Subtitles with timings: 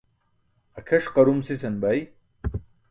[0.79, 1.99] Akʰeṣ qarum sisan bay.